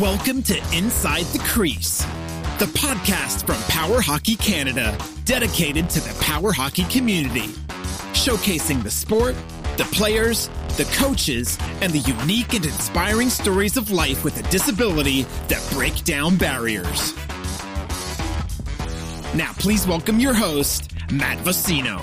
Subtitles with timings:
[0.00, 1.98] Welcome to Inside the Crease,
[2.58, 7.48] the podcast from Power Hockey Canada, dedicated to the power hockey community,
[8.14, 9.34] showcasing the sport,
[9.76, 15.24] the players, the coaches, and the unique and inspiring stories of life with a disability
[15.48, 17.14] that break down barriers.
[19.34, 21.98] Now, please welcome your host, Matt Vocino.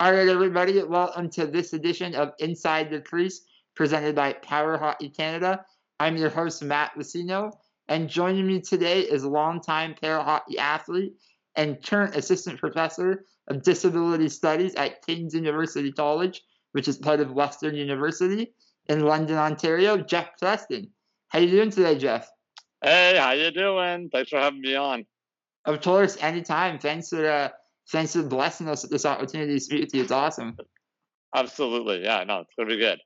[0.00, 3.42] All right, everybody, welcome to this edition of Inside the Crease,
[3.76, 5.64] presented by Power Hockey Canada.
[6.00, 7.52] I'm your host, Matt Lucino,
[7.88, 11.14] and joining me today is a longtime para hockey athlete
[11.56, 17.32] and current assistant professor of disability studies at King's University College, which is part of
[17.32, 18.54] Western University
[18.86, 20.88] in London, Ontario, Jeff Preston.
[21.28, 22.30] How you doing today, Jeff?
[22.80, 24.08] Hey, how you doing?
[24.10, 25.04] Thanks for having me on.
[25.64, 26.78] Of course, anytime.
[26.78, 27.48] Thanks for uh,
[27.90, 30.02] thanks for blessing us with this opportunity to speak with you.
[30.02, 30.56] It's awesome.
[31.34, 32.22] Absolutely, yeah.
[32.22, 33.00] No, it's gonna be good.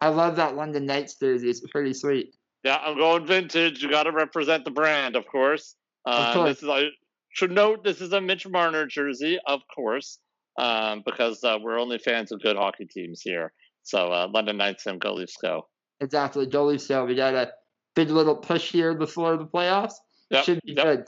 [0.00, 1.50] I love that London Knights jersey.
[1.50, 2.34] It's pretty sweet.
[2.64, 3.82] Yeah, I'm going vintage.
[3.82, 5.76] You got to represent the brand, of course.
[6.06, 6.48] Uh, Of course.
[6.48, 6.88] This is I
[7.30, 10.18] should note this is a Mitch Marner jersey, of course,
[10.58, 13.52] um, because uh, we're only fans of good hockey teams here.
[13.82, 15.68] So uh, London Knights and Go Leafs go.
[16.00, 16.46] Exactly.
[16.46, 17.52] Jolie so we got a
[17.94, 19.94] big little push here before the playoffs.
[20.30, 20.86] Yep, Should be yep.
[20.86, 21.04] good.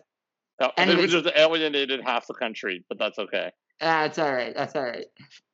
[0.77, 3.51] I think we just alienated half the country, but that's okay.
[3.81, 4.55] That's all right.
[4.55, 5.06] That's all right.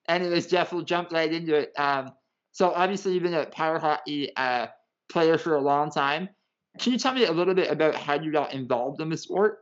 [0.06, 1.72] Anyways, Jeff, we'll jump right into it.
[1.78, 2.12] Um,
[2.52, 4.66] so obviously you've been a power hockey uh,
[5.10, 6.28] player for a long time.
[6.78, 9.58] Can you tell me a little bit about how you got involved in the sport?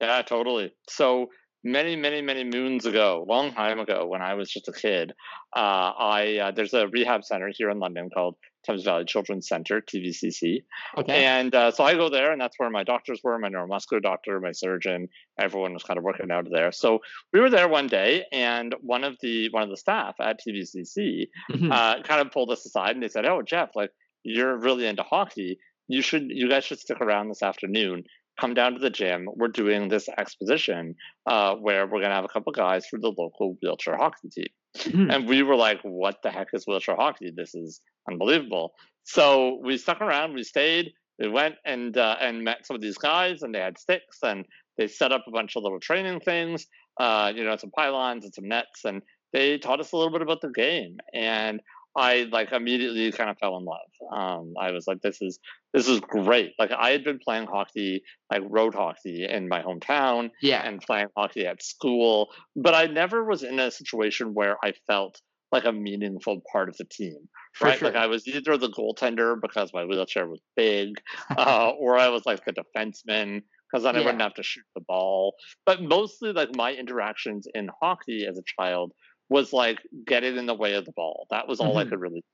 [0.00, 0.72] Yeah, totally.
[0.88, 1.28] So
[1.64, 5.12] many, many, many moons ago, long time ago, when I was just a kid,
[5.54, 9.80] uh, I uh, there's a rehab center here in London called Thames Valley Children's Center
[9.80, 10.64] (TVCC),
[10.98, 11.24] Okay.
[11.24, 14.40] and uh, so I go there, and that's where my doctors were, my neuromuscular doctor,
[14.40, 16.72] my surgeon, everyone was kind of working out of there.
[16.72, 17.00] So
[17.32, 21.28] we were there one day, and one of the one of the staff at TVCC
[21.52, 21.72] Mhm.
[21.72, 23.90] uh, kind of pulled us aside, and they said, "Oh, Jeff, like
[24.24, 25.58] you're really into hockey.
[25.88, 28.02] You should, you guys should stick around this afternoon.
[28.40, 29.28] Come down to the gym.
[29.34, 30.94] We're doing this exposition
[31.26, 35.12] uh, where we're gonna have a couple guys for the local wheelchair hockey team." Mhm.
[35.12, 37.30] And we were like, "What the heck is wheelchair hockey?
[37.34, 37.80] This is
[38.10, 38.74] unbelievable."
[39.04, 40.34] So we stuck around.
[40.34, 40.92] We stayed.
[41.18, 44.44] We went and uh, and met some of these guys, and they had sticks, and
[44.76, 46.66] they set up a bunch of little training things.
[46.98, 50.22] Uh, you know, some pylons and some nets, and they taught us a little bit
[50.22, 50.98] about the game.
[51.14, 51.60] And
[51.96, 53.78] I like immediately kind of fell in love.
[54.12, 55.38] Um, I was like, "This is
[55.72, 60.30] this is great!" Like I had been playing hockey, like road hockey, in my hometown,
[60.42, 60.66] yeah.
[60.66, 65.20] and playing hockey at school, but I never was in a situation where I felt
[65.52, 67.28] like a meaningful part of the team.
[67.62, 67.78] Right?
[67.78, 67.88] sure.
[67.88, 71.00] Like I was either the goaltender because my wheelchair was big,
[71.36, 74.82] uh, or I was like the defenseman because then I wouldn't have to shoot the
[74.86, 75.34] ball.
[75.64, 78.92] But mostly, like my interactions in hockey as a child
[79.28, 81.26] was like get it in the way of the ball.
[81.30, 81.90] That was all I Mhm.
[81.90, 82.24] could really.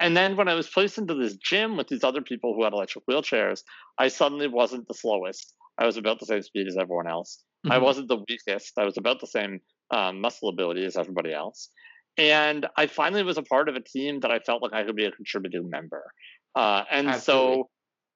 [0.00, 2.72] And then when I was placed into this gym with these other people who had
[2.72, 3.62] electric wheelchairs,
[3.98, 5.54] I suddenly wasn't the slowest.
[5.78, 7.42] I was about the same speed as everyone else.
[7.70, 7.82] I Mhm.
[7.82, 8.76] wasn't the weakest.
[8.78, 9.60] I was about the same
[9.90, 11.70] um, muscle ability as everybody else.
[12.16, 14.96] And I finally was a part of a team that I felt like I could
[14.96, 16.04] be a contributing member.
[16.54, 17.56] Uh, and Absolutely.
[17.56, 17.70] so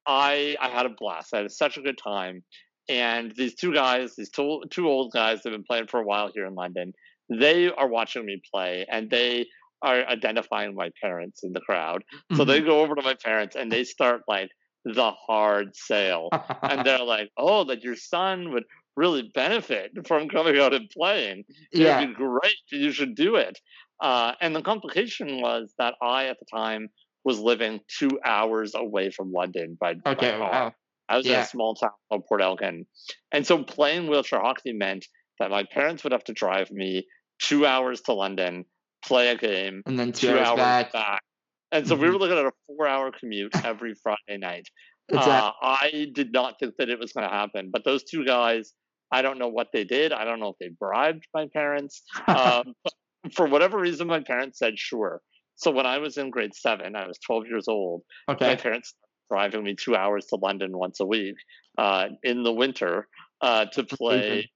[0.06, 1.34] I I had a blast.
[1.34, 2.44] I had such a good time.
[2.88, 6.30] And these two guys, these two two old guys have been playing for a while
[6.32, 6.92] here in London,
[7.30, 9.46] they are watching me play and they
[9.82, 12.02] are identifying my parents in the crowd.
[12.32, 12.62] So they Mhm.
[12.62, 14.50] go over to my parents and they start like
[14.84, 16.34] the hard sale
[16.66, 18.64] and they're like, "Oh, that your son would
[18.96, 21.44] really benefit from coming out and playing.
[21.78, 21.96] It yeah.
[21.96, 22.56] would be great.
[22.70, 23.58] You should do it."
[24.00, 26.88] Uh, and the complication was that I, at the time,
[27.24, 30.68] was living two hours away from London by, by car.
[30.68, 30.74] Wow.
[31.08, 32.86] I was in a small town called Port Elgin,
[33.32, 35.06] and so playing wheelchair hockey meant
[35.38, 37.06] that my parents would have to drive me
[37.38, 38.64] two hours to London,
[39.04, 41.22] play a game, And then two, two hours, hours back.
[41.70, 42.12] And so we Mhm.
[42.12, 44.68] were looking at a four-hour commute every Friday night.
[45.12, 48.74] Uh, I did not think that it was going to happen, but those two guys,
[49.10, 50.12] I don't know what they did.
[50.12, 52.02] I don't know if they bribed my parents.
[52.26, 52.92] Um, but
[53.32, 55.22] for whatever reason, my parents said sure.
[55.54, 58.02] So when I was in grade seven, I was 12 years old.
[58.28, 58.46] Okay.
[58.46, 58.94] My parents
[59.30, 61.36] driving me two hours to London once a week
[61.78, 63.08] uh, in the winter
[63.40, 64.50] uh, to play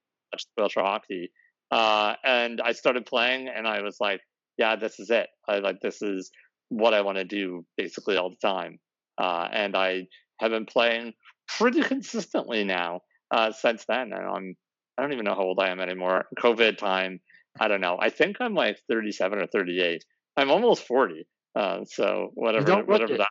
[0.57, 1.31] wheelchair hockey.
[1.71, 4.21] Uh, and I started playing, and I was like,
[4.57, 5.27] "Yeah, this is it.
[5.47, 6.31] I like this is
[6.69, 8.79] what I want to do basically all the time."
[9.17, 10.07] Uh, and I
[10.39, 11.13] have been playing
[11.47, 13.01] pretty consistently now
[13.31, 14.13] uh, since then.
[14.13, 14.55] And I'm
[14.97, 16.25] I don't even know how old I am anymore.
[16.39, 17.19] COVID time,
[17.59, 17.97] I don't know.
[17.99, 20.03] I think I'm like 37 or 38.
[20.37, 21.27] I'm almost 40.
[21.55, 23.17] Uh, so whatever, whatever it.
[23.17, 23.29] that.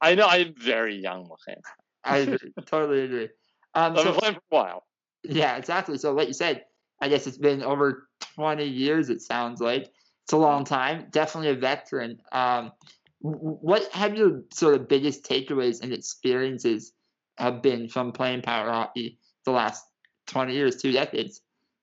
[0.00, 1.60] I know I'm very young looking.
[2.04, 2.52] I agree.
[2.66, 3.28] totally agree.
[3.74, 4.84] Um, I've been playing for a while.
[5.24, 5.98] yeah, exactly.
[5.98, 6.64] So, like you said,
[7.02, 9.90] I guess it's been over 20 years, it sounds like.
[10.24, 11.08] It's a long time.
[11.10, 12.18] Definitely a veteran.
[12.30, 12.70] Um,
[13.18, 16.92] what have your sort of biggest takeaways and experiences
[17.38, 19.84] have been from playing power hockey the last
[20.28, 21.40] 20 years, two decades?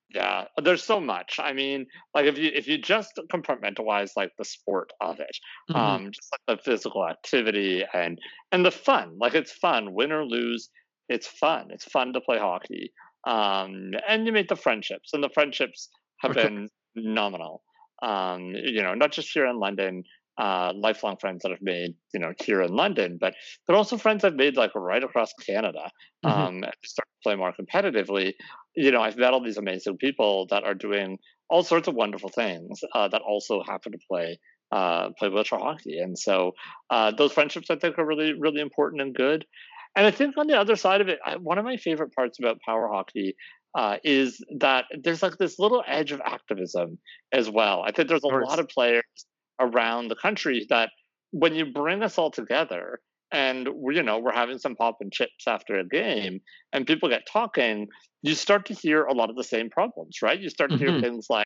[0.10, 1.38] Yeah, there's so much.
[1.38, 1.86] I mean,
[2.16, 5.38] like if you if you just compartmentalize like the sport of it,
[5.70, 5.80] mm-hmm.
[5.80, 8.18] um, just like the physical activity and
[8.52, 9.18] and the fun.
[9.20, 10.70] Like it's fun, win or lose,
[11.10, 11.68] it's fun.
[11.70, 12.92] It's fun to play hockey.
[13.26, 15.90] Um, and you make the friendships, and the friendships
[16.20, 17.64] have been nominal.
[18.02, 20.04] Um, you know, not just here in London,
[20.40, 23.36] uh, lifelong friends that I've made, you know, here in London, but
[23.68, 25.92] but also friends I've made like right across Canada.
[26.26, 26.42] Mm-hmm.
[26.42, 28.34] Um, start to play more competitively.
[28.76, 31.18] You know, I've met all these amazing people that are doing
[31.50, 34.40] all sorts of wonderful things uh, that also happen to play
[34.72, 36.54] uh, play wheelchair hockey, and so
[36.90, 39.46] uh, those friendships I think are really really important and good.
[39.96, 42.62] And I think on the other side of it, one of my favorite parts about
[42.62, 43.36] power hockey
[43.76, 46.98] uh, is that there's like this little edge of activism
[47.32, 47.84] as well.
[47.86, 49.04] I think there's a lot of players
[49.60, 50.90] around the country that
[51.32, 53.00] when you bring us all together
[53.32, 56.42] and we, you know we're having some pop and chips after a game
[56.74, 57.88] and people get talking
[58.24, 60.40] you start to hear a lot of the same problems right?
[60.40, 60.88] You start to mm-hmm.
[60.88, 61.46] hear things like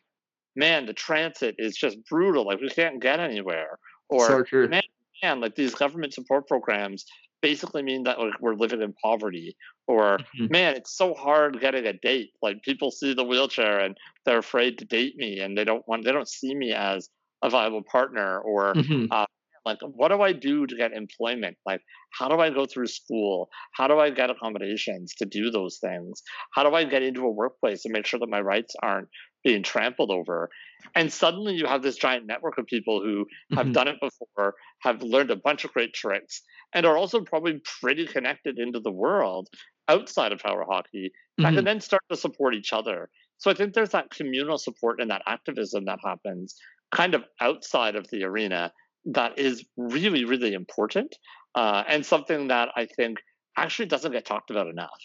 [0.56, 2.46] man the transit is just brutal.
[2.46, 3.78] Like we can't get anywhere.
[4.08, 4.82] Or so man,
[5.22, 7.04] man like these government support programs
[7.44, 9.54] basically mean that like, we're living in poverty
[9.86, 10.46] or mm-hmm.
[10.50, 13.94] man it's so hard getting a date like people see the wheelchair and
[14.24, 17.10] they're afraid to date me and they don't want they don't see me as
[17.42, 19.04] a viable partner or mm-hmm.
[19.10, 19.26] uh,
[19.66, 21.82] like what do i do to get employment like
[22.18, 26.22] how do i go through school how do i get accommodations to do those things
[26.54, 29.08] how do i get into a workplace and make sure that my rights aren't
[29.44, 30.50] being trampled over
[30.94, 33.72] and suddenly you have this giant network of people who have mm-hmm.
[33.72, 36.42] done it before have learned a bunch of great tricks
[36.72, 39.48] and are also probably pretty connected into the world
[39.88, 41.54] outside of power hockey mm-hmm.
[41.54, 43.08] can then start to support each other
[43.38, 46.56] so i think there's that communal support and that activism that happens
[46.90, 48.72] kind of outside of the arena
[49.06, 51.16] that is really, really important
[51.54, 53.18] uh, and something that I think
[53.56, 54.98] actually doesn't get talked about enough.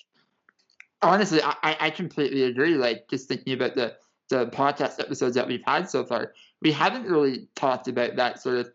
[1.02, 2.76] Honestly, I, I completely agree.
[2.76, 3.96] Like, just thinking about the,
[4.30, 8.58] the podcast episodes that we've had so far, we haven't really talked about that sort
[8.58, 8.72] of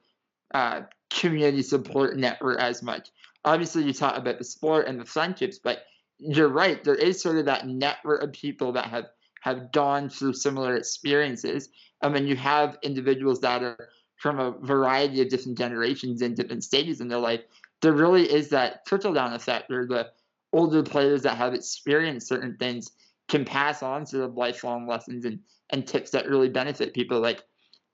[0.52, 3.10] uh, community support network as much.
[3.44, 5.84] Obviously, you talk about the sport and the friendships, but
[6.18, 6.82] you're right.
[6.82, 9.06] There is sort of that network of people that have
[9.42, 11.68] have gone through similar experiences.
[12.00, 16.64] I mean, you have individuals that are from a variety of different generations and different
[16.64, 17.42] stages in their life,
[17.82, 20.10] there really is that trickle down effect where the
[20.52, 22.90] older players that have experienced certain things
[23.28, 25.40] can pass on sort of lifelong lessons and,
[25.70, 27.20] and tips that really benefit people.
[27.20, 27.42] Like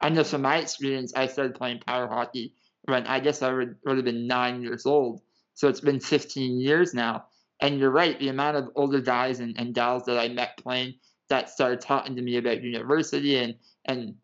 [0.01, 2.55] I know from my experience, I started playing power hockey
[2.85, 5.21] when I guess I would, would have been nine years old.
[5.55, 7.25] So it's been 15 years now.
[7.61, 10.95] And you're right, the amount of older guys and, and gals that I met playing
[11.29, 13.55] that started talking to me about university and
[13.87, 14.15] and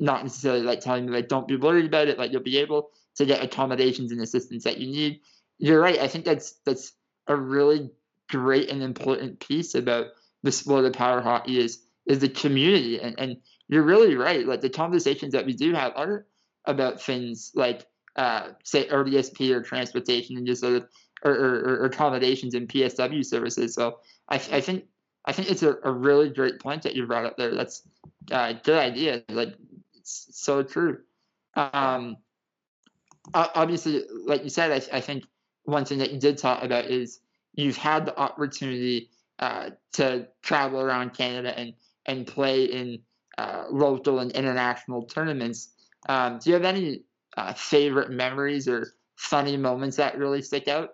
[0.00, 2.90] not necessarily like telling me like don't be worried about it, like you'll be able
[3.16, 5.20] to get accommodations and assistance that you need.
[5.58, 5.98] You're right.
[5.98, 6.92] I think that's that's
[7.26, 7.90] a really
[8.28, 10.06] great and important piece about
[10.42, 13.36] the sport of power hockey is is the community and, and
[13.68, 14.46] you're really right.
[14.46, 16.26] Like the conversations that we do have are
[16.64, 17.86] about things like
[18.16, 20.88] uh, say RDSP or transportation and just sort of
[21.24, 23.74] or, or, or accommodations and PSW services.
[23.74, 23.98] So
[24.28, 24.84] I, I think
[25.24, 27.54] I think it's a, a really great point that you brought up there.
[27.54, 27.82] That's
[28.30, 29.22] a uh, good idea.
[29.28, 29.54] Like,
[29.94, 31.00] it's so true.
[31.54, 32.16] Um,
[33.34, 35.24] obviously, like you said, I, I think
[35.64, 37.20] one thing that you did talk about is
[37.52, 41.72] you've had the opportunity uh, to travel around Canada and,
[42.06, 42.98] and play in
[43.36, 45.72] uh, local and international tournaments.
[46.08, 47.02] Um, do you have any
[47.36, 50.90] uh, favorite memories or funny moments that really stick out?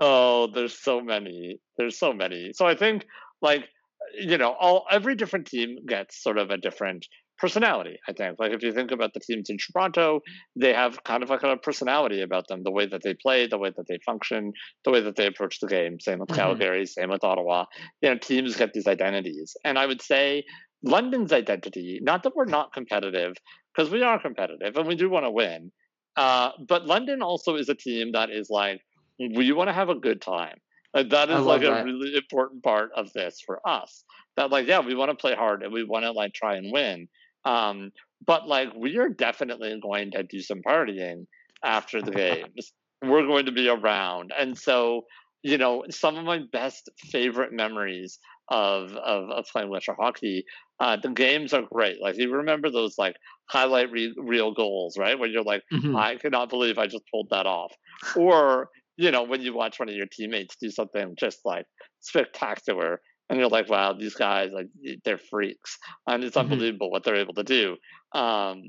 [0.00, 1.58] Oh, there's so many.
[1.76, 2.52] There's so many.
[2.52, 3.06] So I think
[3.42, 3.68] like
[4.14, 7.06] you know, all every different team gets sort of a different
[7.38, 7.98] personality.
[8.08, 10.20] I think, like if you think about the teams in Toronto,
[10.56, 13.58] they have kind of like a personality about them, the way that they play, the
[13.58, 14.52] way that they function,
[14.84, 16.00] the way that they approach the game.
[16.00, 16.40] Same with mm-hmm.
[16.40, 17.64] Calgary, same with Ottawa.
[18.02, 20.44] You know, teams get these identities, and I would say
[20.82, 23.34] London's identity, not that we're not competitive,
[23.74, 25.72] because we are competitive and we do want to win.
[26.16, 28.80] Uh, but London also is a team that is like,
[29.18, 30.56] we want to have a good time.
[30.94, 31.82] Like that is like that.
[31.82, 34.04] a really important part of this for us.
[34.36, 36.72] That like, yeah, we want to play hard and we want to like try and
[36.72, 37.08] win.
[37.44, 37.90] Um,
[38.26, 41.26] but like we are definitely going to do some partying
[41.64, 42.72] after the games.
[43.02, 44.32] We're going to be around.
[44.36, 45.02] And so,
[45.42, 48.18] you know, some of my best favorite memories
[48.50, 50.44] of of, of playing wheelchair hockey.
[50.80, 52.00] Uh, the games are great.
[52.00, 53.16] Like you remember those like
[53.48, 55.18] highlight re- reel goals, right?
[55.18, 55.96] Where you're like, mm-hmm.
[55.96, 57.72] I cannot believe I just pulled that off.
[58.16, 61.66] Or you know, when you watch one of your teammates do something just like
[62.00, 64.68] spectacular, and you're like, wow, these guys, like,
[65.04, 66.52] they're freaks, and it's mm-hmm.
[66.52, 67.76] unbelievable what they're able to do.
[68.12, 68.62] Um,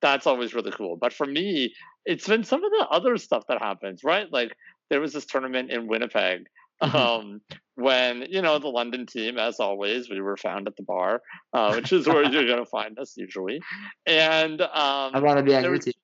[0.00, 0.96] that's always really cool.
[0.96, 4.26] But for me, it's been some of the other stuff that happens, right?
[4.30, 4.54] Like
[4.90, 6.46] there was this tournament in Winnipeg
[6.82, 6.96] mm-hmm.
[6.96, 7.40] um,
[7.76, 11.74] when you know the London team, as always, we were found at the bar, uh,
[11.74, 13.60] which is where you're going to find us usually.
[14.06, 14.68] And um,
[15.14, 15.94] I want to be on your team.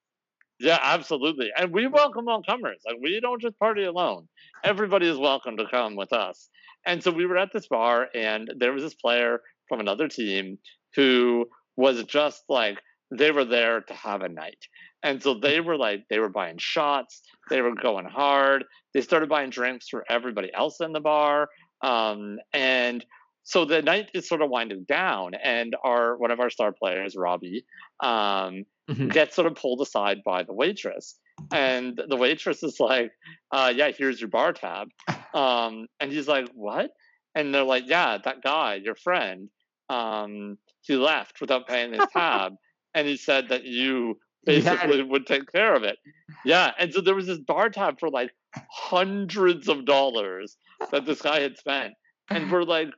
[0.61, 1.51] Yeah, absolutely.
[1.57, 2.83] And we welcome all comers.
[2.87, 4.29] Like we don't just party alone.
[4.65, 6.49] Everybody is welcome to come with us.
[6.89, 10.59] And so we were at this bar, and there was this player from another team
[10.97, 12.79] who was just like
[13.11, 14.65] they were there to have a night.
[15.03, 18.65] And so they were like, they were buying shots, they were going hard.
[18.95, 21.49] They started buying drinks for everybody else in the bar.
[21.83, 23.05] Um, and
[23.45, 27.17] so the night is sort of winding down, and our one of our star players,
[27.17, 27.65] Robbie,
[28.01, 29.09] um, mm-hmm.
[29.09, 31.19] gets sort of pulled aside by the waitress.
[31.53, 33.11] And the waitress is like,
[33.53, 34.89] uh, yeah, here's your bar tab.
[35.35, 36.91] Um, and he's like, what?
[37.35, 39.51] And they're like, yeah, that guy, your friend,
[39.91, 42.55] um, he left without paying his tab.
[42.95, 45.99] and he said that you basically would take care of it.
[46.45, 46.73] Yeah.
[46.79, 48.31] And so there was this bar tab for like
[48.71, 50.57] hundreds of dollars
[50.91, 51.95] that this guy had spent.
[52.31, 52.89] And we're like,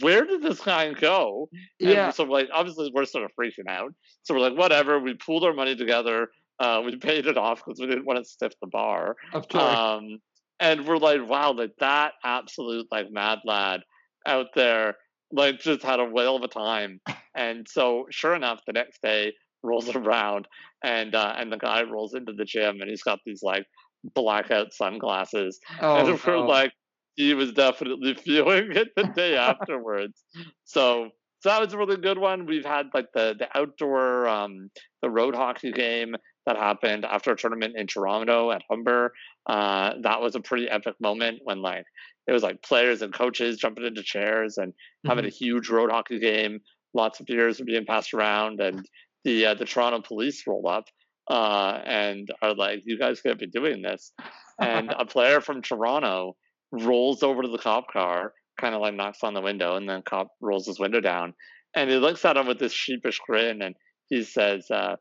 [0.00, 1.48] where did this guy go?
[1.80, 2.10] And yeah.
[2.10, 3.94] So like obviously we're sort of freaking out.
[4.22, 4.98] So we're like, whatever.
[4.98, 6.28] We pooled our money together.
[6.60, 9.16] Uh, we paid it off because we didn't want to stiff the bar.
[9.32, 9.62] Of course.
[9.62, 10.18] Um,
[10.60, 13.80] and we're like, wow, like that absolute like mad lad
[14.26, 14.96] out there,
[15.30, 17.00] like just had a whale of a time.
[17.34, 20.48] And so sure enough, the next day rolls around
[20.82, 23.66] and uh, and the guy rolls into the gym and he's got these like
[24.14, 25.60] blackout sunglasses.
[25.80, 26.72] Oh, and we're like,
[27.14, 30.24] he was definitely feeling it the day afterwards.
[30.64, 31.10] So
[31.40, 32.46] so that was a really good one.
[32.46, 34.70] We've had like the the outdoor um,
[35.02, 36.16] the road hockey game
[36.48, 39.12] that happened after a tournament in Toronto at Humber.
[39.46, 41.84] Uh, that was a pretty epic moment when like
[42.26, 45.10] it was like players and coaches jumping into chairs and mm-hmm.
[45.10, 46.60] having a huge road hockey game.
[46.94, 48.88] Lots of beers were being passed around, and
[49.24, 50.86] the uh, the Toronto police roll up
[51.30, 54.12] uh, and are like, "You guys can't be doing this."
[54.58, 56.34] And a player from Toronto
[56.72, 60.00] rolls over to the cop car, kind of like knocks on the window, and then
[60.00, 61.34] cop rolls his window down,
[61.76, 63.74] and he looks at him with this sheepish grin, and
[64.08, 64.96] he says, uh,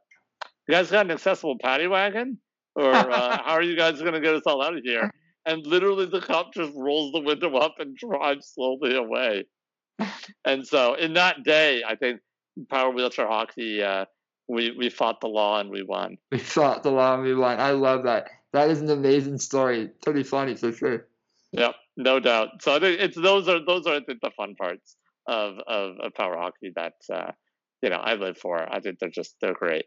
[0.68, 2.40] "You guys got an accessible paddy wagon,
[2.76, 5.12] or uh, how are you guys going to get us all out of here?"
[5.46, 9.46] And literally, the cop just rolls the window up and drives slowly away.
[10.46, 12.20] And so, in that day, I think
[12.70, 14.06] power wheelchair hockey, uh,
[14.48, 16.18] we we fought the law and we won.
[16.32, 17.60] We fought the law and we won.
[17.60, 18.30] I love that.
[18.54, 19.90] That is an amazing story.
[20.04, 21.08] Pretty funny for sure.
[21.52, 22.62] Yep, no doubt.
[22.62, 24.96] So I think it's those are those are I think the fun parts
[25.28, 27.32] of of, of power hockey that uh,
[27.82, 28.58] you know I live for.
[28.72, 29.86] I think they're just they're great.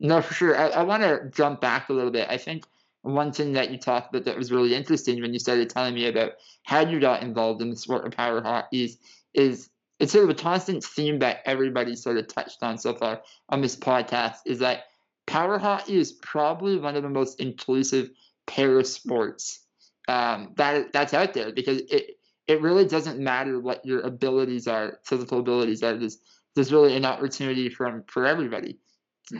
[0.00, 0.56] No, for sure.
[0.56, 2.28] I, I want to jump back a little bit.
[2.30, 2.64] I think
[3.02, 6.06] one thing that you talked about that was really interesting when you started telling me
[6.06, 8.98] about how you got involved in the sport of power hockey is,
[9.34, 13.22] is it's sort of a constant theme that everybody sort of touched on so far
[13.48, 14.84] on this podcast is that
[15.26, 18.10] power hockey is probably one of the most inclusive
[18.46, 19.60] para sports
[20.08, 24.98] um, that that's out there because it it really doesn't matter what your abilities are,
[25.04, 25.96] physical abilities are.
[25.96, 26.18] There's
[26.54, 28.78] there's really an opportunity for for everybody.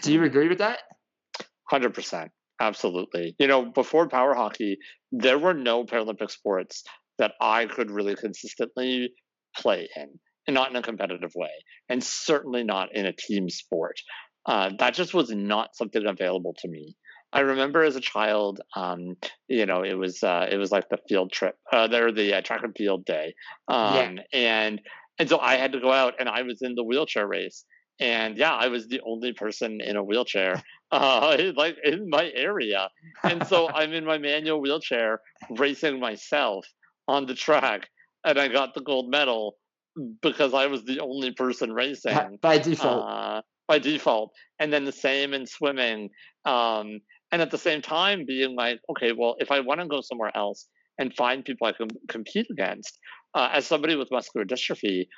[0.02, 0.80] Do you agree with that?
[1.64, 2.30] Hundred percent,
[2.60, 3.34] absolutely.
[3.38, 4.78] You know, before power hockey,
[5.12, 6.84] there were no Paralympic sports
[7.18, 9.12] that I could really consistently
[9.56, 11.50] play in and not in a competitive way,
[11.88, 14.00] and certainly not in a team sport.
[14.46, 16.96] Uh, that just was not something available to me.
[17.32, 19.16] I remember as a child, um,
[19.48, 22.40] you know, it was uh, it was like the field trip, uh, there the uh,
[22.40, 23.34] track and field day,
[23.68, 24.20] um, yeah.
[24.32, 24.80] and
[25.18, 27.66] and so I had to go out, and I was in the wheelchair race,
[28.00, 30.62] and yeah, I was the only person in a wheelchair,
[30.92, 32.88] uh, like in my area,
[33.22, 36.66] and so I'm in my manual wheelchair racing myself
[37.06, 37.88] on the track,
[38.24, 39.56] and I got the gold medal
[40.22, 43.04] because I was the only person racing by default.
[43.08, 46.10] Uh, by default, and then the same in swimming.
[46.44, 47.00] Um,
[47.30, 50.34] and at the same time, being like, okay, well, if I want to go somewhere
[50.34, 50.66] else
[50.98, 52.98] and find people I can compete against,
[53.34, 55.08] uh, as somebody with muscular dystrophy,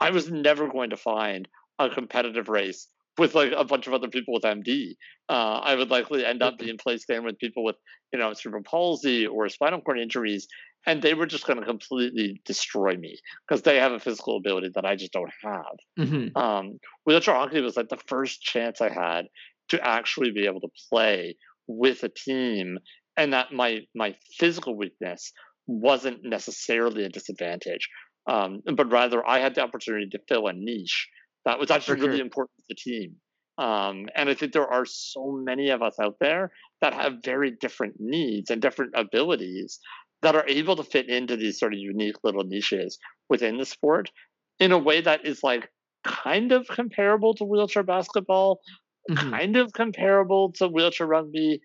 [0.00, 1.48] I was never going to find
[1.78, 2.88] a competitive race
[3.18, 4.94] with like a bunch of other people with MD.
[5.28, 7.76] Uh, I would likely end up being placed in with people with,
[8.12, 10.48] you know, cerebral palsy or spinal cord injuries,
[10.86, 14.70] and they were just going to completely destroy me because they have a physical ability
[14.74, 15.76] that I just don't have.
[15.98, 16.36] Mm-hmm.
[16.36, 19.26] Um, wheelchair hockey was like the first chance I had
[19.68, 21.36] to actually be able to play
[21.66, 22.78] with a team,
[23.16, 25.32] and that my my physical weakness
[25.66, 27.88] wasn't necessarily a disadvantage,
[28.26, 31.08] um, but rather I had the opportunity to fill a niche
[31.44, 33.16] that was actually really important to the team.
[33.58, 37.50] Um, and I think there are so many of us out there that have very
[37.50, 39.78] different needs and different abilities
[40.22, 44.10] that are able to fit into these sort of unique little niches within the sport
[44.58, 45.68] in a way that is like
[46.04, 48.60] kind of comparable to wheelchair basketball,
[49.10, 49.30] mm-hmm.
[49.30, 51.60] kind of comparable to wheelchair rugby,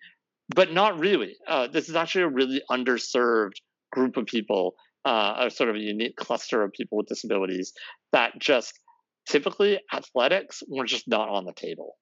[0.56, 1.36] but not really.
[1.48, 3.56] Uh, this is actually a really underserved
[3.92, 7.74] group of people, uh, a sort of a unique cluster of people with disabilities
[8.12, 8.80] that just
[9.28, 11.98] typically athletics were just not on the table.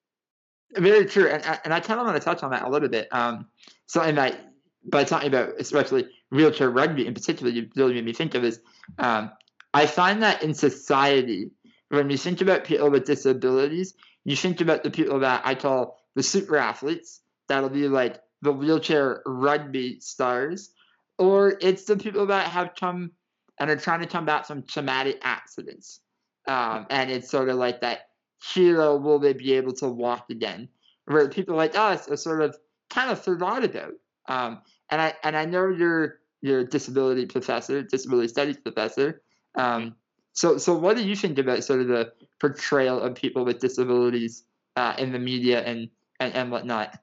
[0.74, 3.08] Very true, and and I kind of want to touch on that a little bit.
[3.12, 3.46] Um,
[3.86, 4.52] something that
[4.84, 8.60] by talking about especially wheelchair rugby in particular, you really made me think of is
[8.98, 9.30] um,
[9.72, 11.50] I find that in society,
[11.88, 15.98] when you think about people with disabilities, you think about the people that I call
[16.14, 17.20] the super athletes.
[17.48, 20.70] That'll be like the wheelchair rugby stars,
[21.18, 23.12] or it's the people that have come
[23.58, 26.00] and are trying to combat some traumatic accidents.
[26.46, 28.08] Um, and it's sort of like that
[28.52, 30.68] hero will they be able to walk again?
[31.06, 32.56] Where people like us are sort of
[32.90, 33.92] kind of forgot about.
[34.28, 34.60] Um,
[34.90, 39.22] and I and I know you're you're disability professor, disability studies professor.
[39.56, 39.96] Um,
[40.32, 44.44] so so what do you think about sort of the portrayal of people with disabilities
[44.76, 45.88] uh, in the media and,
[46.20, 46.98] and and whatnot?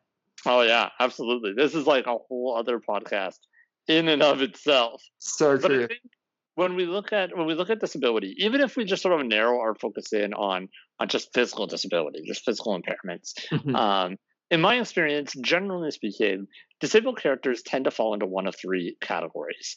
[0.46, 1.54] Oh yeah, absolutely.
[1.54, 3.40] This is like a whole other podcast
[3.88, 5.02] in and of itself.
[5.20, 5.88] So but true.
[6.56, 9.26] When we look at when we look at disability, even if we just sort of
[9.26, 10.70] narrow our focus in on
[11.00, 13.76] on just physical disability, just physical impairments, mm-hmm.
[13.76, 14.18] um,
[14.52, 16.48] in my experience, generally speaking,
[16.80, 19.76] disabled characters tend to fall into one of three categories.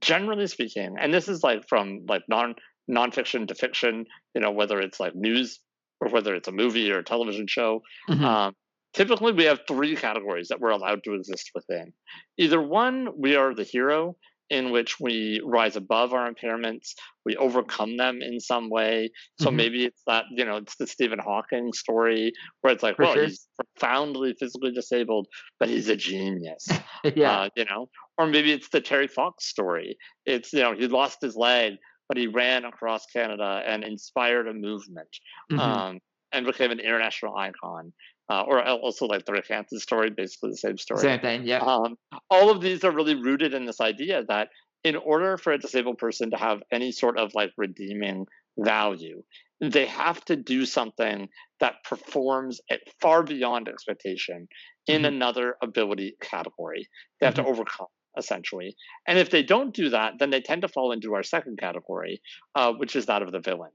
[0.00, 2.54] Generally speaking, and this is like from like non
[2.90, 5.60] nonfiction to fiction, you know, whether it's like news
[6.00, 7.82] or whether it's a movie or a television show.
[8.10, 8.24] Mm-hmm.
[8.24, 8.54] Um,
[8.92, 11.92] typically, we have three categories that we're allowed to exist within.
[12.36, 14.16] Either one, we are the hero,
[14.50, 19.10] in which we rise above our impairments, we overcome them in some way.
[19.38, 19.56] So mm-hmm.
[19.56, 23.14] maybe it's that, you know, it's the Stephen Hawking story where it's like, For well,
[23.14, 23.26] sure.
[23.26, 25.28] he's profoundly physically disabled,
[25.60, 26.68] but he's a genius.
[27.14, 27.42] yeah.
[27.42, 27.88] Uh, you know,
[28.18, 29.96] or maybe it's the Terry Fox story.
[30.26, 31.74] It's, you know, he lost his leg,
[32.08, 35.08] but he ran across Canada and inspired a movement
[35.52, 35.60] mm-hmm.
[35.60, 35.98] um,
[36.32, 37.92] and became an international icon
[38.30, 41.00] uh, or also like the Rick Hansen story, basically the same story.
[41.00, 41.58] Same thing, yeah.
[41.58, 41.96] Um,
[42.30, 44.48] all of these are really rooted in this idea that
[44.84, 49.22] in order for a disabled person to have any sort of like redeeming value,
[49.60, 54.48] they have to do something that performs at far beyond expectation
[54.86, 55.06] in mm-hmm.
[55.06, 56.88] another ability category.
[57.20, 57.44] They have mm-hmm.
[57.44, 57.88] to overcome
[58.18, 58.74] essentially.
[59.06, 62.20] And if they don't do that, then they tend to fall into our second category,
[62.56, 63.70] uh, which is that of the villain.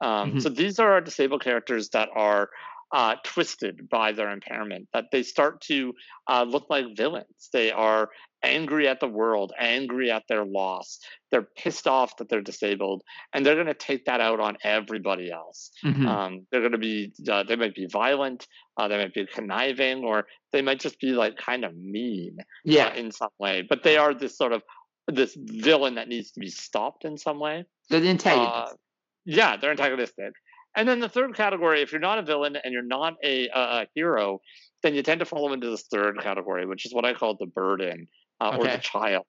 [0.00, 0.38] Um, mm-hmm.
[0.40, 2.50] So these are our disabled characters that are
[2.92, 5.92] uh, twisted by their impairment, that they start to
[6.28, 7.48] uh, look like villains.
[7.52, 8.10] They are
[8.42, 11.00] angry at the world, angry at their loss.
[11.30, 15.32] They're pissed off that they're disabled, and they're going to take that out on everybody
[15.32, 15.72] else.
[15.84, 16.06] Mm-hmm.
[16.06, 18.46] Um, they're going to be, uh, they might be violent,
[18.76, 22.44] uh, they might be conniving, or they might just be like kind of mean, uh,
[22.64, 23.62] yeah, in some way.
[23.68, 24.62] But they are this sort of
[25.08, 27.64] this villain that needs to be stopped in some way.
[27.90, 28.52] They're the antagonist.
[28.52, 28.76] Uh,
[29.24, 30.32] yeah, they're antagonistic.
[30.76, 33.86] And then the third category, if you're not a villain and you're not a, a
[33.94, 34.40] hero,
[34.82, 37.46] then you tend to fall into this third category, which is what I call the
[37.46, 38.08] burden
[38.40, 38.58] uh, okay.
[38.58, 39.24] or the child.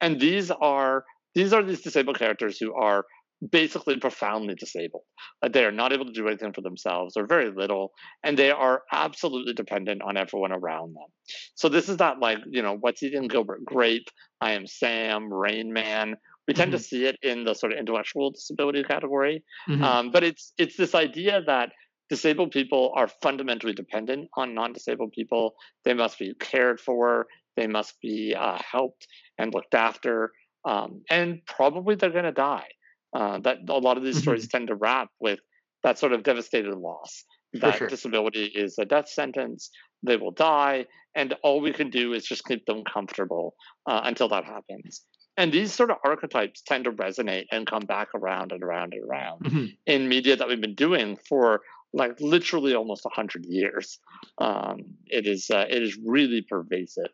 [0.00, 3.04] And these are these are these disabled characters who are
[3.50, 5.02] basically profoundly disabled.
[5.50, 7.90] they are not able to do anything for themselves or very little,
[8.22, 11.08] and they are absolutely dependent on everyone around them.
[11.56, 14.08] So this is not like, you know, what's eating Gilbert Grape,
[14.40, 16.14] I am Sam, Rain Man,
[16.48, 16.78] we tend mm-hmm.
[16.78, 19.82] to see it in the sort of intellectual disability category, mm-hmm.
[19.82, 21.70] um, but it's it's this idea that
[22.10, 25.54] disabled people are fundamentally dependent on non-disabled people.
[25.84, 27.26] They must be cared for.
[27.56, 29.06] They must be uh, helped
[29.38, 30.32] and looked after,
[30.64, 32.68] um, and probably they're going to die.
[33.14, 34.22] Uh, that a lot of these mm-hmm.
[34.22, 35.38] stories tend to wrap with
[35.82, 37.24] that sort of devastated loss.
[37.54, 37.88] That sure.
[37.88, 39.70] disability is a death sentence.
[40.02, 43.54] They will die, and all we can do is just keep them comfortable
[43.86, 45.02] uh, until that happens.
[45.36, 49.08] And these sort of archetypes tend to resonate and come back around and around and
[49.08, 49.66] around mm-hmm.
[49.86, 51.62] in media that we've been doing for
[51.94, 53.98] like literally almost 100 years.
[54.38, 57.10] Um, it is uh, it is really pervasive.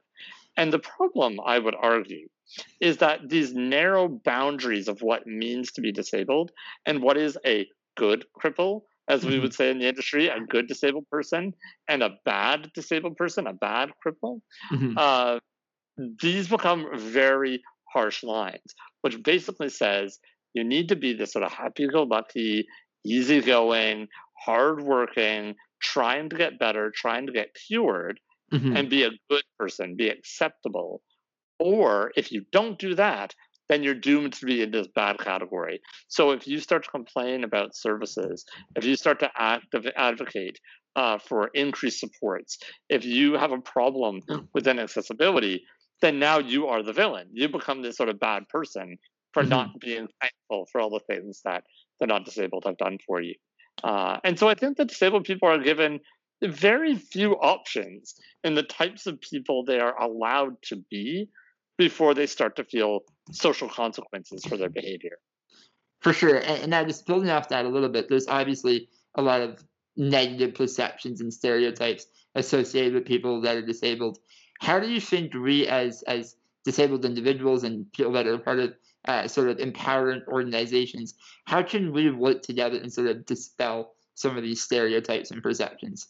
[0.57, 2.28] And the problem, I would argue,
[2.81, 6.50] is that these narrow boundaries of what means to be disabled
[6.87, 9.42] and what is a good cripple, as we mm-hmm.
[9.42, 11.54] would say in the industry, a good disabled person
[11.88, 14.40] and a bad disabled person, a bad cripple,
[14.72, 14.94] mm-hmm.
[14.96, 15.38] uh,
[16.20, 20.18] these become very harsh lines, which basically says
[20.55, 22.66] you need to be this sort of happy-go-lucky,
[23.05, 24.09] easygoing,
[24.44, 28.20] hardworking, trying to get better, trying to get cured,
[28.53, 28.77] mm-hmm.
[28.77, 31.01] and be a good person, be acceptable.
[31.59, 33.35] Or if you don't do that,
[33.68, 35.81] then you're doomed to be in this bad category.
[36.09, 38.44] So if you start to complain about services,
[38.77, 40.59] if you start to act, advocate
[40.96, 44.22] uh, for increased supports, if you have a problem
[44.55, 45.62] with inaccessibility,
[46.00, 47.28] then now you are the villain.
[47.32, 48.98] You become this sort of bad person
[49.32, 49.50] for mm-hmm.
[49.50, 51.64] not being thankful for all the things that
[52.00, 53.34] the non disabled have done for you.
[53.82, 56.00] Uh, and so I think that disabled people are given
[56.42, 61.28] very few options in the types of people they are allowed to be
[61.76, 65.18] before they start to feel social consequences for their behavior.
[66.00, 66.37] For sure.
[66.37, 69.62] And, and now just building off that a little bit, there's obviously a lot of
[69.96, 74.18] negative perceptions and stereotypes associated with people that are disabled.
[74.59, 78.75] How do you think we as as disabled individuals and people that are part of
[79.07, 81.14] uh, sort of empowering organizations,
[81.47, 86.09] how can we work together and sort of dispel some of these stereotypes and perceptions?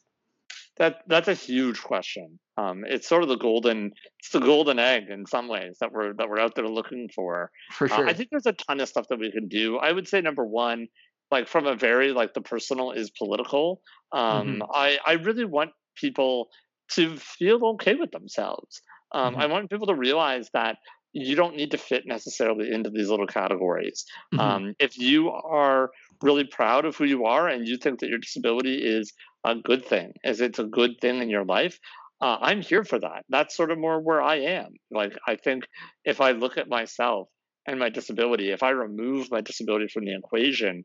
[0.78, 2.38] That that's a huge question.
[2.56, 6.12] Um, it's sort of the golden it's the golden egg in some ways that we're
[6.14, 7.50] that we're out there looking for.
[7.72, 8.06] For sure.
[8.06, 9.78] Uh, I think there's a ton of stuff that we can do.
[9.78, 10.88] I would say number one,
[11.30, 13.80] like from a very like the personal is political.
[14.12, 14.62] Um, mm-hmm.
[14.72, 16.48] I I really want people
[16.92, 18.82] to feel okay with themselves.
[19.12, 19.42] Um, mm-hmm.
[19.42, 20.76] I want people to realize that
[21.12, 24.04] you don't need to fit necessarily into these little categories.
[24.34, 24.40] Mm-hmm.
[24.40, 25.90] Um, if you are
[26.22, 29.12] really proud of who you are and you think that your disability is
[29.44, 31.78] a good thing, as it's a good thing in your life,
[32.20, 33.24] uh, I'm here for that.
[33.28, 34.74] That's sort of more where I am.
[34.90, 35.64] Like, I think
[36.04, 37.28] if I look at myself
[37.66, 40.82] and my disability, if I remove my disability from the equation,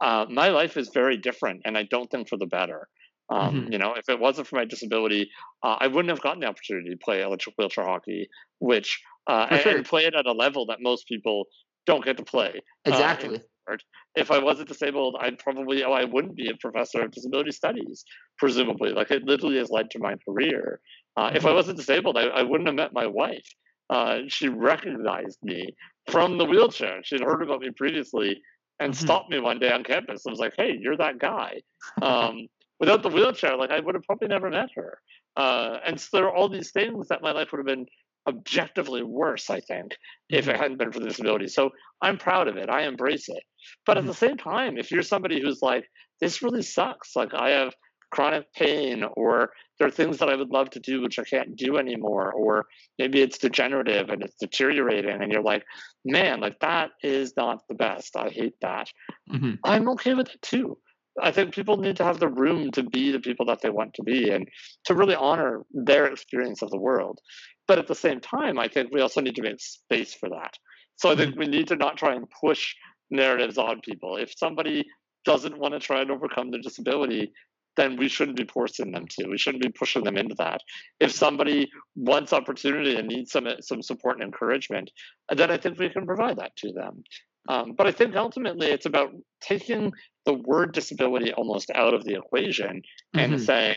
[0.00, 2.88] uh, my life is very different, and I don't think for the better.
[3.28, 3.72] Um, mm-hmm.
[3.72, 5.30] You know, if it wasn't for my disability,
[5.62, 8.28] uh, I wouldn't have gotten the opportunity to play electric wheelchair hockey,
[8.60, 9.76] which uh, and, sure.
[9.76, 11.46] and, play it at a level that most people
[11.86, 12.60] don't get to play.
[12.86, 13.36] Uh, exactly.
[13.36, 13.76] Uh,
[14.14, 18.04] if I wasn't disabled, I'd probably oh I wouldn't be a professor of disability studies,
[18.38, 18.90] presumably.
[18.90, 20.80] Like it literally has led to my career.
[21.16, 21.36] Uh, mm-hmm.
[21.36, 21.56] If I mm-hmm.
[21.56, 23.46] wasn't disabled, I, I, wouldn't have met my wife.
[23.90, 25.74] Uh, she recognized me
[26.10, 27.00] from the wheelchair.
[27.02, 28.40] She'd heard about me previously
[28.78, 29.04] and mm-hmm.
[29.04, 30.22] stopped me one day on campus.
[30.26, 31.62] I was like, "Hey, you're that guy."
[32.02, 32.46] Um,
[32.80, 34.98] without the wheelchair, like I would have probably never met her.
[35.36, 37.86] Uh, and so there are all these things that my life would have been
[38.28, 39.96] objectively worse, I think,
[40.28, 40.60] if it mm-hmm.
[40.60, 41.48] hadn't been for the disability.
[41.48, 41.70] So
[42.02, 42.68] I'm proud of it.
[42.68, 43.42] I embrace it.
[43.84, 44.08] But at mm-hmm.
[44.08, 45.84] the same time, if you're somebody who's like,
[46.20, 47.74] this really sucks, like I have
[48.10, 51.56] chronic pain, or there are things that I would love to do which I can't
[51.56, 52.66] do anymore, or
[52.98, 55.64] maybe it's degenerative and it's deteriorating, and you're like,
[56.04, 58.16] man, like that is not the best.
[58.16, 58.88] I hate that.
[59.30, 59.54] Mm-hmm.
[59.64, 60.78] I'm okay with it too.
[61.22, 63.94] I think people need to have the room to be the people that they want
[63.94, 64.48] to be and
[64.84, 67.18] to really honor their experience of the world.
[67.66, 70.54] But at the same time, I think we also need to make space for that.
[70.96, 71.40] So I think mm-hmm.
[71.40, 72.74] we need to not try and push
[73.10, 74.16] narratives on people.
[74.16, 74.84] If somebody
[75.24, 77.32] doesn't want to try and overcome their disability,
[77.76, 79.28] then we shouldn't be forcing them to.
[79.28, 80.60] We shouldn't be pushing them into that.
[80.98, 84.90] If somebody wants opportunity and needs some some support and encouragement,
[85.34, 87.04] then I think we can provide that to them.
[87.48, 89.92] Um, but I think ultimately it's about taking
[90.24, 92.82] the word disability almost out of the equation
[93.14, 93.18] mm-hmm.
[93.18, 93.76] and saying,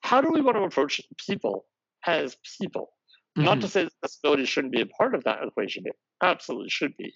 [0.00, 1.64] how do we want to approach people
[2.06, 2.90] as people?
[3.36, 3.44] Mm-hmm.
[3.44, 6.96] Not to say that disability shouldn't be a part of that equation, it absolutely should
[6.96, 7.12] be.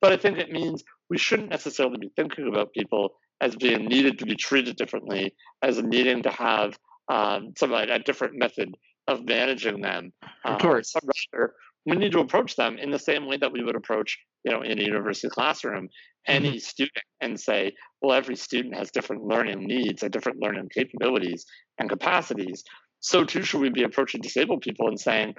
[0.00, 4.18] But I think it means we shouldn't necessarily be thinking about people as being needed
[4.18, 6.78] to be treated differently, as needing to have
[7.10, 8.74] um, some a different method
[9.08, 10.12] of managing them.
[10.44, 10.94] Of course.
[10.94, 11.54] Um, rather,
[11.90, 14.62] we need to approach them in the same way that we would approach, you know,
[14.62, 15.88] in a university classroom,
[16.26, 16.58] any mm-hmm.
[16.58, 21.44] student and say, well, every student has different learning needs and different learning capabilities
[21.78, 22.62] and capacities.
[23.00, 25.34] So too should we be approaching disabled people and saying,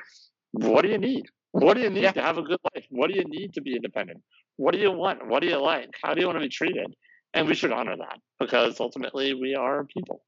[0.52, 1.26] what do you need?
[1.52, 2.12] What do you need yeah.
[2.12, 2.86] to have a good life?
[2.90, 4.22] What do you need to be independent?
[4.58, 5.28] What do you want?
[5.28, 5.90] What do you like?
[6.04, 6.94] How do you want to be treated?
[7.34, 10.24] And we should honor that because ultimately we are people.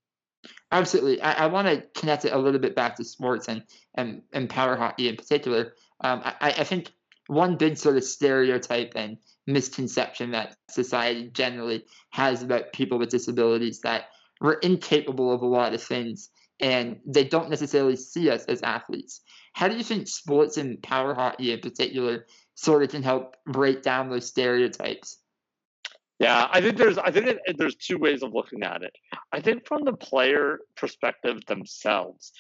[0.72, 1.22] Absolutely.
[1.22, 3.64] I, I want to connect it a little bit back to sports and,
[3.96, 5.74] and, and power hockey in particular.
[6.04, 6.92] Um, I, I think
[7.28, 13.80] one big sort of stereotype and misconception that society generally has about people with disabilities
[13.82, 14.06] that
[14.42, 19.22] we're incapable of a lot of things and they don't necessarily see us as athletes.
[19.54, 23.82] How do you think sports and power hockey in particular sort of can help break
[23.82, 25.18] down those stereotypes?
[26.20, 28.96] Yeah, I think there's I think there's two ways of looking at it.
[29.32, 32.32] I think from the player perspective themselves,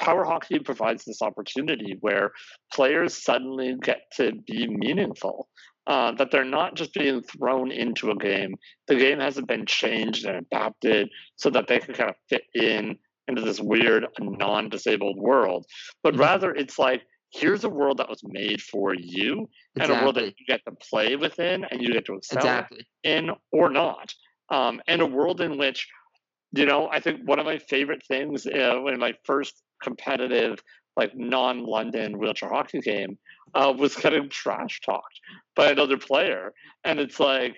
[0.00, 2.32] power hockey provides this opportunity where
[2.72, 5.48] players suddenly get to be meaningful.
[5.86, 8.56] Uh, that they're not just being thrown into a game.
[8.88, 12.98] The game hasn't been changed and adapted so that they can kind of fit in
[13.28, 15.64] into this weird non-disabled world,
[16.02, 16.22] but mm-hmm.
[16.22, 19.80] rather it's like here's a world that was made for you exactly.
[19.82, 22.86] and a world that you get to play within and you get to excel exactly.
[23.04, 24.12] in or not.
[24.50, 25.88] Um, and a world in which,
[26.52, 30.58] you know, I think one of my favorite things uh, in my first competitive
[30.96, 33.18] like non-London wheelchair hockey game
[33.54, 35.20] uh, was getting trash talked
[35.54, 36.52] by another player,
[36.84, 37.54] and it's like,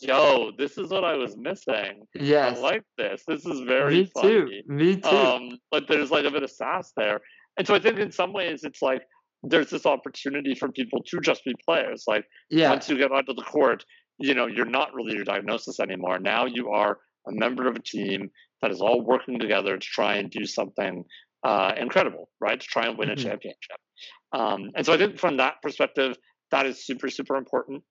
[0.00, 2.02] yo, this is what I was missing.
[2.14, 3.22] Yes, I like this.
[3.26, 4.28] This is very me funny.
[4.28, 4.48] too.
[4.66, 5.08] Me too.
[5.08, 7.20] Um, but there's like a bit of sass there,
[7.56, 9.02] and so I think in some ways it's like
[9.44, 12.04] there's this opportunity for people to just be players.
[12.06, 12.70] Like yeah.
[12.70, 13.84] once you get onto the court,
[14.18, 16.18] you know, you're not really your diagnosis anymore.
[16.18, 18.30] Now you are a member of a team
[18.62, 21.04] that is all working together to try and do something
[21.44, 22.60] uh, incredible, right?
[22.60, 23.28] To try and win a mm-hmm.
[23.28, 23.78] championship.
[24.32, 26.16] Um, and so I think from that perspective,
[26.50, 27.82] that is super, super important.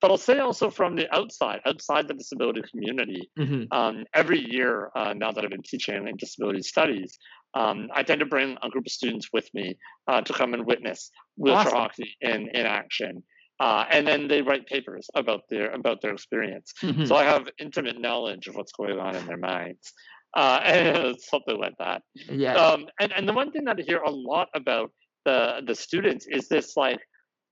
[0.00, 3.64] But I'll say also from the outside, outside the disability community, mm-hmm.
[3.72, 7.18] um, every year uh, now that I've been teaching in disability studies,
[7.54, 10.66] um, I tend to bring a group of students with me uh, to come and
[10.66, 11.78] witness wheelchair awesome.
[11.78, 13.22] hockey in, in action.
[13.58, 16.72] Uh, and then they write papers about their about their experience.
[16.82, 17.06] Mm-hmm.
[17.06, 19.92] So I have intimate knowledge of what's going on in their minds,
[20.36, 22.02] uh, and something like that.
[22.30, 22.54] Yeah.
[22.54, 24.92] Um, and and the one thing that I hear a lot about
[25.24, 27.00] the the students is this like,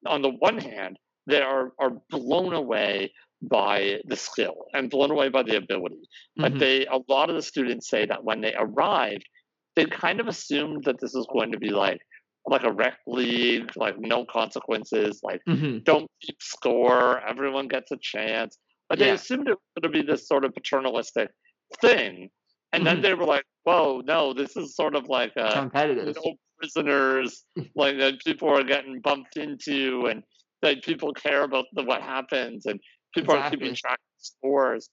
[0.07, 5.29] on the one hand, they are are blown away by the skill and blown away
[5.29, 5.97] by the ability.
[6.39, 6.43] Mm-hmm.
[6.43, 9.27] But they a lot of the students say that when they arrived,
[9.75, 12.01] they kind of assumed that this was going to be like
[12.47, 15.79] like a rec league, like no consequences, like mm-hmm.
[15.85, 18.59] don't keep score, everyone gets a chance.
[18.89, 19.15] But they yeah.
[19.15, 21.31] assumed it was going to be this sort of paternalistic
[21.81, 22.29] thing.
[22.73, 22.85] And mm-hmm.
[22.85, 26.17] then they were like, whoa, no, this is sort of like a competitive.
[26.23, 30.23] No prisoners, like that people are getting bumped into and
[30.63, 32.79] that people care about the, what happens and
[33.15, 33.57] people exactly.
[33.57, 34.91] are keeping track of scores.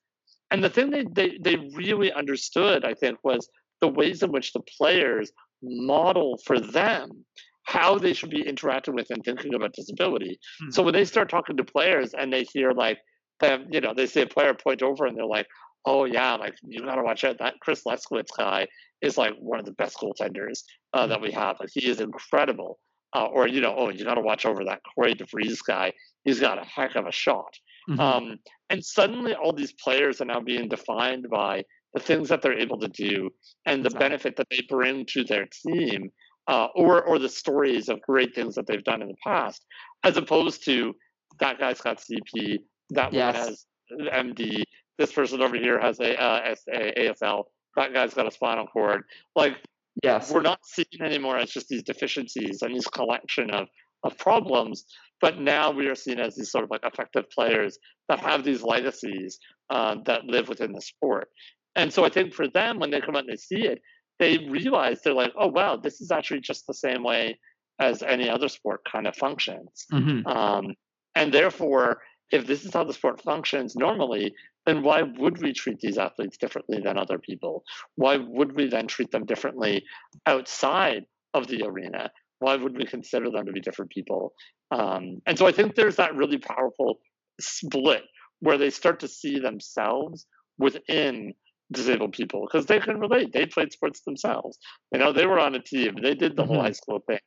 [0.52, 3.48] And the thing they, they, they really understood, I think, was
[3.82, 7.26] the ways in which the players model for them
[7.64, 10.40] how they should be interacting with and thinking about disability.
[10.62, 10.72] Mm-hmm.
[10.72, 13.00] So when they start talking to players and they hear like
[13.40, 15.48] them, you know, they see a player point over and they're like,
[15.86, 17.38] "Oh yeah, like you got to watch out.
[17.40, 18.68] That Chris Leskowitz guy
[19.02, 20.64] is like one of the best goaltenders
[20.94, 21.58] uh, that we have.
[21.60, 22.80] Like he is incredible."
[23.14, 25.92] Uh, or you know, oh, you got to watch over that Corey DeVries guy.
[26.24, 27.54] He's got a heck of a shot.
[27.90, 28.00] Mm-hmm.
[28.00, 28.38] Um,
[28.70, 32.80] and suddenly, all these players are now being defined by the things that they're able
[32.80, 33.30] to do
[33.66, 36.10] and the benefit that they bring to their team,
[36.48, 39.66] uh, or or the stories of great things that they've done in the past,
[40.04, 40.94] as opposed to
[41.40, 42.60] that guy's got CP,
[42.92, 43.36] that yes.
[43.36, 43.66] one has
[44.14, 44.64] MD,
[44.98, 47.44] this person over here has a, uh, a ASL,
[47.76, 49.04] that guy's got a spinal cord.
[49.36, 49.58] Like,
[50.04, 53.68] yes, we're not seeing anymore as just these deficiencies and this collection of
[54.04, 54.86] of problems,
[55.20, 57.78] but now we are seen as these sort of like effective players
[58.10, 59.38] that have these legacies
[59.70, 61.30] uh, that live within the sport.
[61.76, 63.80] And so I think for them, when they come out and they see it,
[64.20, 67.40] they realize they're like, oh, wow, this is actually just the same way
[67.80, 69.86] as any other sport kind of functions.
[69.92, 70.28] Mm-hmm.
[70.28, 70.76] Um,
[71.16, 74.34] and therefore, if this is how the sport functions normally,
[74.66, 77.64] then why would we treat these athletes differently than other people?
[77.96, 79.84] Why would we then treat them differently
[80.26, 82.12] outside of the arena?
[82.40, 84.34] Why would we consider them to be different people?
[84.72, 87.00] Um, and so I think there's that really powerful
[87.40, 88.04] split
[88.40, 90.26] where they start to see themselves
[90.58, 91.34] within
[91.72, 93.32] disabled people because they can relate.
[93.34, 94.58] They played sports themselves.
[94.92, 95.96] You know, they were on a team.
[96.02, 96.54] They did the mm-hmm.
[96.54, 97.20] whole high school thing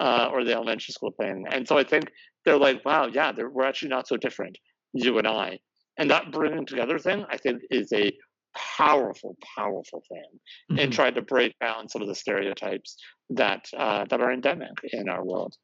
[0.00, 1.44] uh, or the elementary school thing.
[1.50, 2.10] And so I think
[2.44, 4.58] they're like, wow, yeah, we're actually not so different,
[4.92, 5.58] you and I.
[5.98, 8.12] And that bringing together thing, I think, is a
[8.54, 10.22] powerful, powerful thing
[10.70, 10.78] mm-hmm.
[10.78, 12.96] in trying to break down some of the stereotypes
[13.30, 15.54] that uh, that are endemic in our world.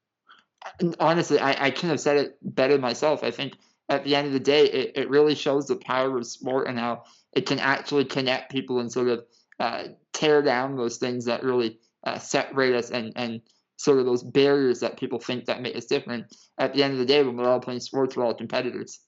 [0.98, 3.22] Honestly, I, I couldn't have said it better myself.
[3.22, 3.54] I think
[3.88, 6.78] at the end of the day, it, it really shows the power of sport and
[6.78, 7.04] how
[7.34, 9.24] it can actually connect people and sort of
[9.60, 13.40] uh, tear down those things that really uh, separate us and, and
[13.76, 16.34] sort of those barriers that people think that make us different.
[16.58, 19.00] At the end of the day, when we're all playing sports, we're all competitors.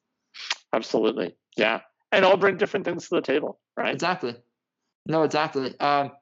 [0.72, 1.36] Absolutely.
[1.56, 1.80] Yeah.
[2.12, 3.92] And all bring different things to the table, right?
[3.92, 4.36] Exactly.
[5.06, 5.78] No, exactly.
[5.80, 6.12] Um,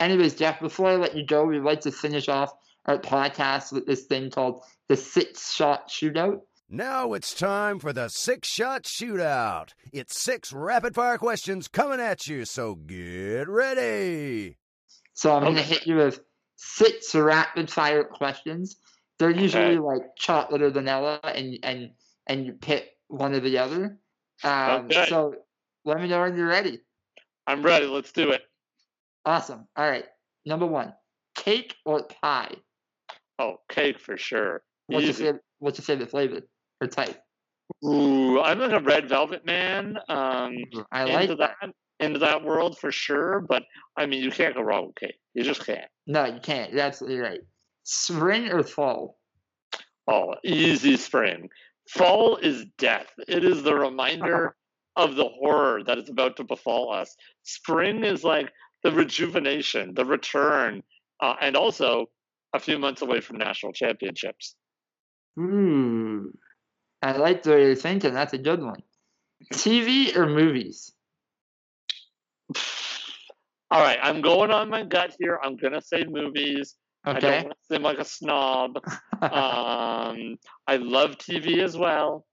[0.00, 2.52] anyways, Jeff, before I let you go, we'd like to finish off
[2.86, 6.40] our podcast with this thing called the six shot shootout.
[6.70, 9.70] Now it's time for the six shot shootout.
[9.90, 14.58] It's six rapid fire questions coming at you, so get ready.
[15.14, 15.52] So I'm okay.
[15.54, 16.20] going to hit you with
[16.56, 18.76] six rapid fire questions.
[19.18, 19.78] They're usually okay.
[19.78, 21.90] like chocolate or vanilla, and and
[22.26, 23.98] and you pick one or the other.
[24.44, 25.06] Um, okay.
[25.08, 25.36] So
[25.86, 26.80] let me know when you're ready.
[27.46, 27.86] I'm ready.
[27.86, 28.42] Let's do it.
[29.24, 29.66] Awesome.
[29.74, 30.04] All right.
[30.44, 30.92] Number one,
[31.34, 32.54] cake or pie?
[33.38, 34.62] Oh, cake for sure.
[34.86, 36.42] What's your favorite, what's your favorite flavor?
[36.80, 37.18] Or type?
[37.84, 39.98] Ooh, I'm like a red velvet man.
[40.08, 40.56] Um,
[40.90, 41.38] I like that.
[41.38, 41.70] that.
[42.00, 43.64] Into that world for sure, but
[43.96, 45.18] I mean, you can't go wrong with cake.
[45.34, 45.90] You just can't.
[46.06, 46.72] No, you can't.
[46.72, 47.40] You're absolutely right.
[47.82, 49.18] Spring or fall?
[50.06, 51.48] Oh, easy spring.
[51.88, 53.08] Fall is death.
[53.26, 54.54] It is the reminder
[54.96, 57.16] of the horror that is about to befall us.
[57.42, 58.52] Spring is like
[58.84, 60.82] the rejuvenation, the return,
[61.20, 62.06] uh, and also
[62.54, 64.54] a few months away from national championships.
[65.36, 66.26] Hmm.
[67.02, 68.14] I like the way you're thinking.
[68.14, 68.82] That's a good one.
[69.52, 70.92] TV or movies?
[73.70, 75.38] All right, I'm going on my gut here.
[75.42, 76.76] I'm gonna say movies.
[77.06, 77.16] Okay.
[77.16, 78.76] I don't want to seem like a snob.
[79.22, 82.26] um, I love TV as well,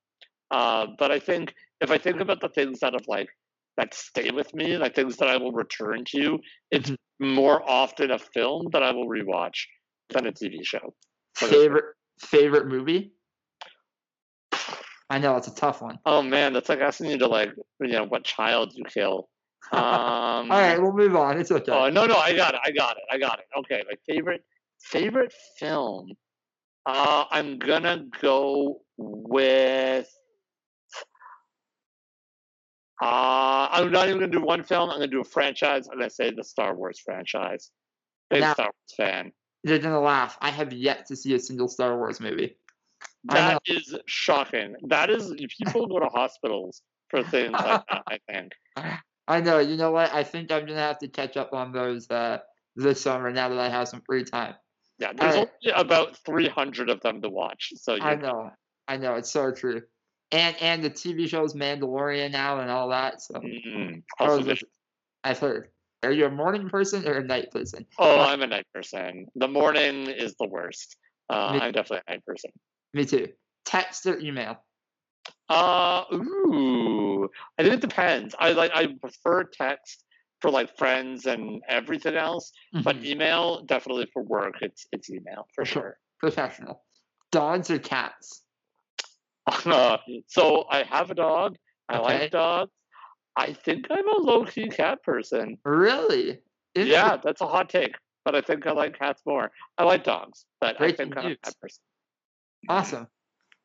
[0.51, 3.29] uh, but I think if I think about the things that have like
[3.77, 6.39] that stay with me, like things that I will return to.
[6.71, 7.33] It's Mm-hmm.
[7.35, 9.65] more often a film that I will rewatch
[10.09, 10.93] than a TV show.
[11.33, 11.61] for this one.
[11.61, 11.85] Favorite
[12.19, 13.11] favorite movie?
[15.09, 15.99] I know it's a tough one.
[16.05, 19.29] Oh man, that's like asking you to like, you know, what child you kill.
[19.71, 21.39] Um, All right, we'll move on.
[21.39, 21.71] It's okay.
[21.71, 23.45] Oh no, no, I got it, I got it, I got it.
[23.57, 24.43] Okay, my favorite
[24.79, 26.11] favorite film.
[26.85, 30.07] Uh, I'm gonna go with.
[33.01, 34.91] Uh, I'm not even gonna do one film.
[34.91, 35.87] I'm gonna do a franchise.
[35.91, 37.71] I'm gonna say the Star Wars franchise.
[38.29, 39.31] Big Now- Star Wars fan.
[39.63, 40.37] You're gonna laugh.
[40.41, 42.55] I have yet to see a single Star Wars movie.
[43.25, 44.75] That is shocking.
[44.83, 48.03] That is people go to hospitals for things like that.
[48.07, 48.51] I think.
[49.27, 49.59] I know.
[49.59, 50.13] You know what?
[50.13, 52.39] I think I'm gonna have to catch up on those uh,
[52.75, 54.55] this summer now that I have some free time.
[54.99, 57.73] Yeah, there's only about 300 of them to watch.
[57.75, 58.51] So you I know.
[58.87, 59.15] I know.
[59.15, 59.81] It's so true.
[60.31, 63.21] And and the TV show's Mandalorian now and all that.
[63.21, 63.99] So mm-hmm.
[64.19, 64.55] also
[65.23, 65.69] I've heard.
[66.03, 67.85] Are you a morning person or a night person?
[67.97, 69.25] Oh, I'm a night person.
[69.35, 70.97] The morning is the worst.
[71.29, 72.51] Uh, I'm definitely a night person.
[72.95, 73.27] Me too.
[73.65, 74.63] Text or email?
[75.49, 77.29] Uh, ooh,
[77.59, 78.33] I think it depends.
[78.39, 80.05] I like I prefer text
[80.39, 82.53] for like friends and everything else,
[82.83, 83.05] but Mhm.
[83.05, 84.61] email definitely for work.
[84.61, 85.99] It's it's email for sure.
[86.19, 86.85] Professional.
[87.31, 88.45] Dogs or cats?
[89.45, 91.57] Uh, so I have a dog.
[91.89, 92.19] I Okay.
[92.21, 92.71] like dogs.
[93.35, 95.57] I think I'm a low key cat person.
[95.65, 96.39] Really?
[96.75, 99.51] Yeah, that's a hot take, but I think I like cats more.
[99.77, 101.83] I like dogs, but I Breaking think I'm a cat person.
[102.69, 103.07] Awesome.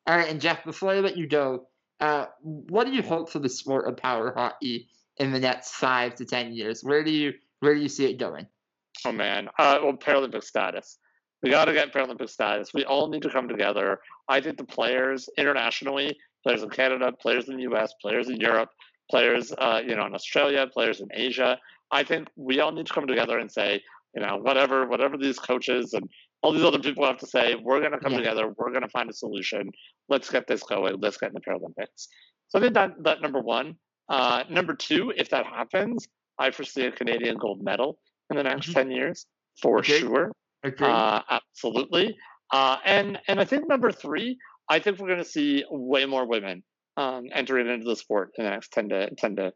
[0.07, 1.67] All right, and Jeff, before I let you go,
[1.99, 4.87] uh, what do you hope for the sport of power hockey
[5.17, 6.83] in the next five to ten years?
[6.83, 8.47] Where do you where do you see it going?
[9.05, 10.97] Oh man, uh, well, Paralympic status.
[11.43, 12.73] We got to get Paralympic status.
[12.73, 13.99] We all need to come together.
[14.27, 18.69] I think the players internationally, players in Canada, players in the U.S., players in Europe,
[19.09, 21.57] players, uh, you know, in Australia, players in Asia.
[21.91, 23.81] I think we all need to come together and say,
[24.15, 26.09] you know, whatever, whatever these coaches and
[26.41, 28.19] all these other people have to say, we're going to come Yeah.
[28.19, 28.47] together.
[28.57, 29.69] We're going to find a solution.
[30.09, 30.95] Let's get this going.
[30.99, 32.07] Let's get in the Paralympics.
[32.49, 33.75] So I think that that number one.
[34.09, 36.07] Uh, number two, if that happens,
[36.39, 37.99] I foresee a Canadian gold medal
[38.29, 38.73] in the next Mhm.
[38.73, 39.25] 10 years
[39.61, 39.99] for Okay.
[39.99, 40.31] sure.
[40.65, 40.85] Okay.
[40.85, 42.17] Uh, absolutely.
[42.51, 44.37] Uh, and, and I think number three,
[44.69, 46.63] I think we're going to see way more women
[46.97, 49.53] um, entering into the sport in the next 10 to 10 to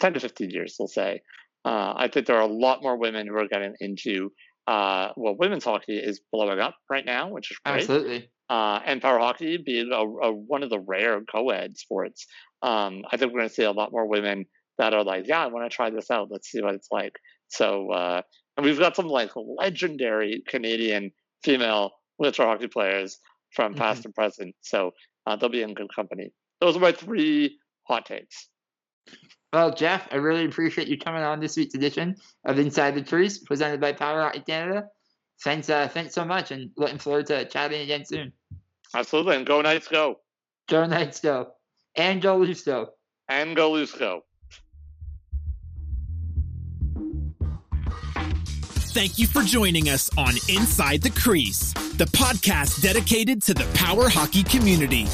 [0.00, 1.20] 10 to 15 years, we'll say.
[1.64, 4.32] Uh, I think there are a lot more women who are getting into,
[4.66, 8.30] uh, well, women's hockey is blowing up right now, which is great Absolutely.
[8.48, 12.26] uh, and power hockey being a, a, one of the rare co-ed sports,
[12.62, 14.46] um, I think we're going to see a lot more women
[14.78, 16.28] that are like, yeah, I want to try this out.
[16.30, 17.14] Let's see what it's like.
[17.48, 18.22] So, uh,
[18.56, 21.10] and we've got some like legendary Canadian
[21.42, 23.18] female wheelchair hockey players
[23.52, 23.78] from Mhm.
[23.78, 24.54] past and present.
[24.62, 24.92] So
[25.26, 26.30] uh, they'll be in good company.
[26.60, 28.48] Those are my three hot takes.
[29.54, 33.38] Well, Jeff, I really appreciate you coming on this week's edition of Inside the Crease,
[33.38, 34.88] presented by Power Hockey Canada.
[35.44, 38.32] Thanks, uh, thanks so much, and looking forward to chatting again soon.
[38.92, 39.36] Absolutely.
[39.36, 40.18] And go Knights, go.
[40.68, 41.52] Go Knights go,
[41.94, 42.88] and Joe Lusto.
[43.28, 44.24] And go Loose, go.
[48.92, 54.08] Thank you for joining us on Inside the Crease, the podcast dedicated to the power
[54.08, 55.06] hockey community.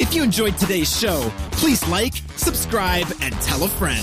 [0.00, 4.02] If you enjoyed today's show, please like, subscribe, and tell a friend.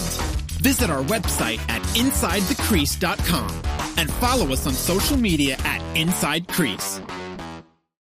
[0.62, 3.62] Visit our website at InsideTheCrease.com
[3.98, 7.02] and follow us on social media at Inside Crease.